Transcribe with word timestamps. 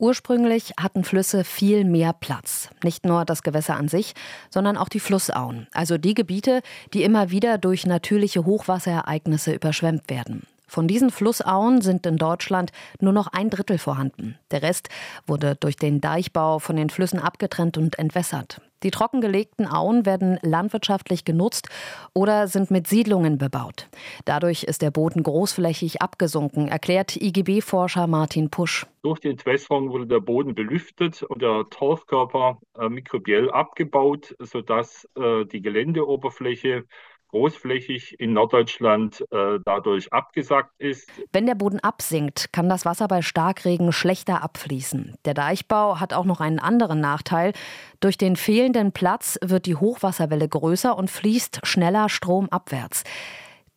Ursprünglich 0.00 0.72
hatten 0.80 1.04
Flüsse 1.04 1.44
viel 1.44 1.84
mehr 1.84 2.14
Platz. 2.14 2.70
Nicht 2.82 3.04
nur 3.04 3.26
das 3.26 3.42
Gewässer 3.42 3.76
an 3.76 3.88
sich, 3.88 4.14
sondern 4.48 4.78
auch 4.78 4.88
die 4.88 4.98
Flussauen, 4.98 5.66
also 5.72 5.98
die 5.98 6.14
Gebiete, 6.14 6.62
die 6.94 7.02
immer 7.02 7.30
wieder 7.30 7.58
durch 7.58 7.84
natürliche 7.84 8.46
Hochwasserereignisse 8.46 9.52
überschwemmt 9.52 10.08
werden. 10.08 10.44
Von 10.66 10.88
diesen 10.88 11.10
Flussauen 11.10 11.82
sind 11.82 12.06
in 12.06 12.16
Deutschland 12.16 12.72
nur 12.98 13.12
noch 13.12 13.26
ein 13.26 13.50
Drittel 13.50 13.76
vorhanden. 13.76 14.38
Der 14.50 14.62
Rest 14.62 14.88
wurde 15.26 15.54
durch 15.56 15.76
den 15.76 16.00
Deichbau 16.00 16.60
von 16.60 16.76
den 16.76 16.88
Flüssen 16.88 17.18
abgetrennt 17.18 17.76
und 17.76 17.98
entwässert. 17.98 18.62
Die 18.82 18.90
trockengelegten 18.90 19.66
Auen 19.66 20.06
werden 20.06 20.38
landwirtschaftlich 20.42 21.24
genutzt 21.24 21.68
oder 22.14 22.48
sind 22.48 22.70
mit 22.70 22.86
Siedlungen 22.86 23.36
bebaut. 23.38 23.88
Dadurch 24.24 24.64
ist 24.64 24.82
der 24.82 24.90
Boden 24.90 25.22
großflächig 25.22 26.00
abgesunken, 26.00 26.68
erklärt 26.68 27.16
IGB-Forscher 27.16 28.06
Martin 28.06 28.50
Pusch. 28.50 28.86
Durch 29.02 29.20
die 29.20 29.28
Entwässerung 29.28 29.90
wurde 29.90 30.06
der 30.06 30.20
Boden 30.20 30.54
belüftet 30.54 31.22
und 31.22 31.42
der 31.42 31.64
Torfkörper 31.70 32.58
äh, 32.78 32.88
mikrobiell 32.88 33.50
abgebaut, 33.50 34.34
sodass 34.38 35.08
äh, 35.16 35.44
die 35.46 35.62
Geländeoberfläche 35.62 36.84
großflächig 37.30 38.18
in 38.20 38.32
Norddeutschland 38.32 39.24
äh, 39.30 39.58
dadurch 39.64 40.12
abgesackt 40.12 40.72
ist. 40.78 41.10
Wenn 41.32 41.46
der 41.46 41.54
Boden 41.54 41.80
absinkt, 41.80 42.52
kann 42.52 42.68
das 42.68 42.84
Wasser 42.84 43.08
bei 43.08 43.22
Starkregen 43.22 43.92
schlechter 43.92 44.42
abfließen. 44.42 45.14
Der 45.24 45.34
Deichbau 45.34 46.00
hat 46.00 46.12
auch 46.12 46.24
noch 46.24 46.40
einen 46.40 46.58
anderen 46.58 47.00
Nachteil. 47.00 47.52
Durch 48.00 48.18
den 48.18 48.36
fehlenden 48.36 48.92
Platz 48.92 49.38
wird 49.42 49.66
die 49.66 49.76
Hochwasserwelle 49.76 50.48
größer 50.48 50.96
und 50.96 51.10
fließt 51.10 51.60
schneller 51.64 52.08
stromabwärts. 52.08 53.04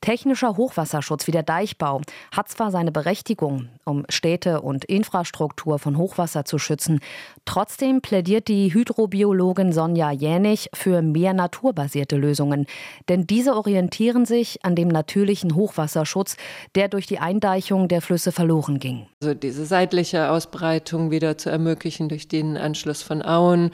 Technischer 0.03 0.57
Hochwasserschutz 0.57 1.27
wie 1.27 1.31
der 1.31 1.43
Deichbau 1.43 2.01
hat 2.33 2.49
zwar 2.49 2.71
seine 2.71 2.91
Berechtigung, 2.91 3.69
um 3.85 4.03
Städte 4.09 4.59
und 4.59 4.83
Infrastruktur 4.83 5.79
von 5.79 5.97
Hochwasser 5.97 6.43
zu 6.43 6.59
schützen. 6.59 6.99
Trotzdem 7.45 8.01
plädiert 8.01 8.49
die 8.49 8.73
Hydrobiologin 8.73 9.71
Sonja 9.71 10.11
Jänig 10.11 10.69
für 10.73 11.01
mehr 11.01 11.33
naturbasierte 11.33 12.17
Lösungen. 12.17 12.65
Denn 13.07 13.27
diese 13.27 13.55
orientieren 13.55 14.25
sich 14.25 14.65
an 14.65 14.75
dem 14.75 14.89
natürlichen 14.89 15.55
Hochwasserschutz, 15.55 16.35
der 16.75 16.89
durch 16.89 17.07
die 17.07 17.19
Eindeichung 17.19 17.87
der 17.87 18.01
Flüsse 18.01 18.33
verloren 18.33 18.79
ging. 18.79 19.07
Also 19.21 19.33
diese 19.33 19.65
seitliche 19.65 20.31
Ausbreitung 20.31 21.11
wieder 21.11 21.37
zu 21.37 21.49
ermöglichen 21.49 22.09
durch 22.09 22.27
den 22.27 22.57
Anschluss 22.57 23.01
von 23.03 23.21
Auen 23.21 23.71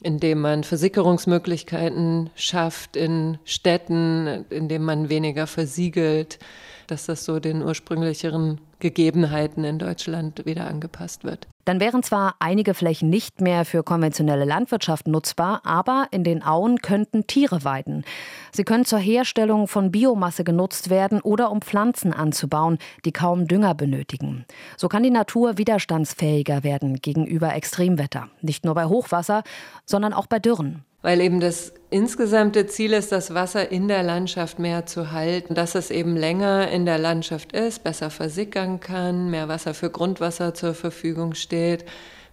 indem 0.00 0.40
man 0.40 0.64
Versickerungsmöglichkeiten 0.64 2.30
schafft 2.34 2.96
in 2.96 3.38
Städten, 3.44 4.44
indem 4.50 4.84
man 4.84 5.08
weniger 5.08 5.46
versiegelt, 5.46 6.38
dass 6.86 7.06
das 7.06 7.24
so 7.24 7.40
den 7.40 7.62
ursprünglicheren 7.62 8.60
Gegebenheiten 8.78 9.64
in 9.64 9.78
Deutschland 9.78 10.44
wieder 10.44 10.66
angepasst 10.66 11.24
wird. 11.24 11.48
Dann 11.66 11.80
wären 11.80 12.04
zwar 12.04 12.36
einige 12.38 12.74
Flächen 12.74 13.10
nicht 13.10 13.40
mehr 13.40 13.64
für 13.64 13.82
konventionelle 13.82 14.44
Landwirtschaft 14.44 15.08
nutzbar, 15.08 15.62
aber 15.64 16.06
in 16.12 16.22
den 16.22 16.44
Auen 16.44 16.78
könnten 16.78 17.26
Tiere 17.26 17.64
weiden. 17.64 18.04
Sie 18.52 18.62
können 18.62 18.84
zur 18.84 19.00
Herstellung 19.00 19.66
von 19.66 19.90
Biomasse 19.90 20.44
genutzt 20.44 20.90
werden 20.90 21.20
oder 21.20 21.50
um 21.50 21.60
Pflanzen 21.60 22.12
anzubauen, 22.12 22.78
die 23.04 23.10
kaum 23.10 23.48
Dünger 23.48 23.74
benötigen. 23.74 24.44
So 24.76 24.86
kann 24.86 25.02
die 25.02 25.10
Natur 25.10 25.58
widerstandsfähiger 25.58 26.62
werden 26.62 27.00
gegenüber 27.02 27.52
Extremwetter. 27.52 28.28
Nicht 28.42 28.64
nur 28.64 28.74
bei 28.74 28.84
Hochwasser, 28.84 29.42
sondern 29.84 30.12
auch 30.12 30.28
bei 30.28 30.38
Dürren 30.38 30.84
weil 31.06 31.20
eben 31.20 31.38
das 31.38 31.72
insgesamte 31.90 32.66
Ziel 32.66 32.92
ist, 32.92 33.12
das 33.12 33.32
Wasser 33.32 33.70
in 33.70 33.86
der 33.86 34.02
Landschaft 34.02 34.58
mehr 34.58 34.86
zu 34.86 35.12
halten, 35.12 35.54
dass 35.54 35.76
es 35.76 35.92
eben 35.92 36.16
länger 36.16 36.68
in 36.68 36.84
der 36.84 36.98
Landschaft 36.98 37.52
ist, 37.52 37.84
besser 37.84 38.10
versickern 38.10 38.80
kann, 38.80 39.30
mehr 39.30 39.46
Wasser 39.46 39.72
für 39.72 39.88
Grundwasser 39.88 40.52
zur 40.52 40.74
Verfügung 40.74 41.34
steht. 41.34 41.55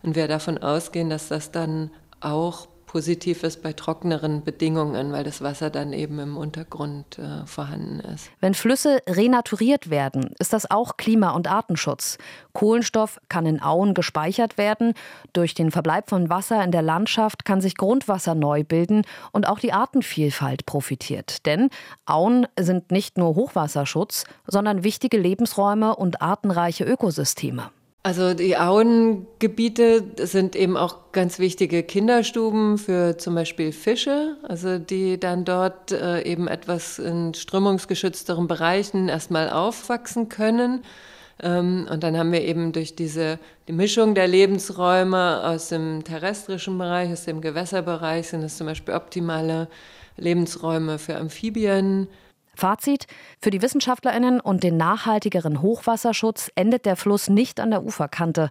Und 0.01 0.15
wir 0.15 0.27
davon 0.27 0.57
ausgehen, 0.57 1.09
dass 1.09 1.29
das 1.29 1.51
dann 1.51 1.91
auch 2.19 2.67
positiv 2.93 3.41
ist 3.41 3.63
bei 3.63 3.73
trockeneren 3.73 4.43
Bedingungen, 4.43 5.11
weil 5.11 5.23
das 5.23 5.41
Wasser 5.41 5.71
dann 5.71 5.93
eben 5.93 6.19
im 6.19 6.37
Untergrund 6.37 7.17
äh, 7.17 7.43
vorhanden 7.47 7.99
ist. 8.01 8.29
Wenn 8.39 8.53
Flüsse 8.53 8.99
renaturiert 9.09 9.89
werden, 9.89 10.29
ist 10.37 10.53
das 10.53 10.69
auch 10.69 10.95
Klima- 10.95 11.31
und 11.31 11.49
Artenschutz. 11.49 12.19
Kohlenstoff 12.53 13.19
kann 13.29 13.47
in 13.47 13.63
Auen 13.63 13.95
gespeichert 13.95 14.59
werden. 14.59 14.93
Durch 15.33 15.55
den 15.55 15.71
Verbleib 15.71 16.07
von 16.07 16.29
Wasser 16.29 16.63
in 16.63 16.69
der 16.69 16.83
Landschaft 16.83 17.45
kann 17.45 17.61
sich 17.61 17.77
Grundwasser 17.77 18.35
neu 18.35 18.63
bilden 18.63 19.01
und 19.31 19.47
auch 19.47 19.57
die 19.57 19.73
Artenvielfalt 19.73 20.67
profitiert. 20.67 21.47
Denn 21.47 21.71
Auen 22.05 22.45
sind 22.59 22.91
nicht 22.91 23.17
nur 23.17 23.33
Hochwasserschutz, 23.33 24.25
sondern 24.45 24.83
wichtige 24.83 25.17
Lebensräume 25.17 25.95
und 25.95 26.21
artenreiche 26.21 26.83
Ökosysteme. 26.83 27.71
Also 28.05 28.33
die 28.33 28.57
Auengebiete 28.57 30.03
sind 30.17 30.57
eben 30.57 30.75
auch 30.75 31.13
ganz 31.13 31.39
wichtige 31.39 31.83
Kinderstuben 31.83 32.77
für 32.77 33.17
zum 33.17 33.33
Beispiel 33.33 33.71
Fische, 33.71 34.35
also 34.43 34.77
die 34.77 35.17
dann 35.17 35.45
dort 35.45 35.93
äh, 35.93 36.21
eben 36.23 36.49
etwas 36.49 36.99
in 36.99 37.33
strömungsgeschützteren 37.33 38.49
Bereichen 38.49 39.07
erstmal 39.07 39.49
aufwachsen 39.49 40.27
können. 40.27 40.83
Ähm, 41.41 41.87
und 41.89 42.03
dann 42.03 42.17
haben 42.17 42.33
wir 42.33 42.41
eben 42.41 42.73
durch 42.73 42.93
diese 42.93 43.39
die 43.69 43.73
Mischung 43.73 44.15
der 44.15 44.27
Lebensräume 44.27 45.41
aus 45.41 45.69
dem 45.69 46.03
terrestrischen 46.03 46.77
Bereich, 46.77 47.09
aus 47.09 47.23
dem 47.23 47.39
Gewässerbereich 47.39 48.27
sind 48.27 48.43
es 48.43 48.57
zum 48.57 48.67
Beispiel 48.67 48.95
optimale 48.95 49.69
Lebensräume 50.17 50.99
für 50.99 51.15
Amphibien, 51.15 52.09
Fazit: 52.55 53.07
Für 53.41 53.49
die 53.49 53.61
Wissenschaftlerinnen 53.61 54.39
und 54.39 54.63
den 54.63 54.77
nachhaltigeren 54.77 55.61
Hochwasserschutz 55.61 56.51
endet 56.55 56.85
der 56.85 56.95
Fluss 56.95 57.29
nicht 57.29 57.59
an 57.59 57.71
der 57.71 57.83
Uferkante. 57.83 58.49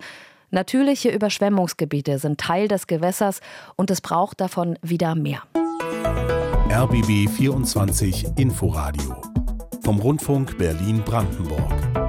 Natürliche 0.50 1.10
Überschwemmungsgebiete 1.10 2.18
sind 2.18 2.38
Teil 2.38 2.68
des 2.68 2.86
Gewässers 2.86 3.40
und 3.76 3.90
es 3.90 4.00
braucht 4.00 4.40
davon 4.40 4.78
wieder 4.82 5.14
mehr. 5.14 5.42
RBB 6.70 7.28
24 7.28 8.38
Inforadio 8.38 9.20
vom 9.82 9.98
Rundfunk 9.98 10.58
Berlin-Brandenburg. 10.58 12.01